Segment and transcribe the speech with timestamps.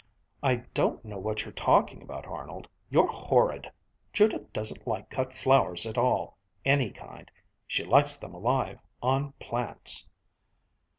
[0.41, 2.67] "I don't know what you're talking about, Arnold.
[2.89, 3.71] You're horrid!
[4.11, 7.29] Judith doesn't like cut flowers at all, any kind.
[7.67, 10.09] She likes them alive, on plants."